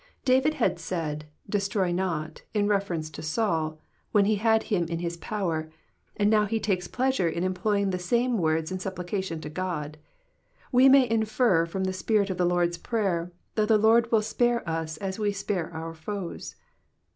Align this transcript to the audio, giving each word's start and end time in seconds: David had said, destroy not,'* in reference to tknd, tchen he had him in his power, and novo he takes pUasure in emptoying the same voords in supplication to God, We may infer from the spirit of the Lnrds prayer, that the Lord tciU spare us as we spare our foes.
David 0.25 0.55
had 0.55 0.79
said, 0.79 1.25
destroy 1.47 1.91
not,'* 1.91 2.41
in 2.55 2.67
reference 2.67 3.07
to 3.11 3.21
tknd, 3.21 3.77
tchen 4.15 4.25
he 4.25 4.37
had 4.37 4.63
him 4.63 4.85
in 4.85 4.97
his 4.97 5.15
power, 5.17 5.69
and 6.17 6.27
novo 6.27 6.47
he 6.47 6.59
takes 6.59 6.87
pUasure 6.87 7.31
in 7.31 7.43
emptoying 7.43 7.91
the 7.91 7.99
same 7.99 8.35
voords 8.37 8.71
in 8.71 8.79
supplication 8.79 9.39
to 9.41 9.47
God, 9.49 9.99
We 10.71 10.89
may 10.89 11.07
infer 11.07 11.67
from 11.67 11.83
the 11.83 11.93
spirit 11.93 12.31
of 12.31 12.37
the 12.39 12.47
Lnrds 12.49 12.81
prayer, 12.81 13.31
that 13.53 13.67
the 13.67 13.77
Lord 13.77 14.09
tciU 14.09 14.23
spare 14.23 14.67
us 14.67 14.97
as 14.97 15.19
we 15.19 15.31
spare 15.31 15.71
our 15.71 15.93
foes. 15.93 16.55